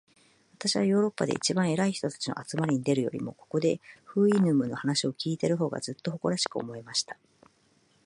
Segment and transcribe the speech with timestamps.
[0.55, 7.17] 私はヨーロッパで一番偉い人たちの集まりに出るよりも、ここで、フウイヌムの話を開いている方が、ずっと誇らしく思えました。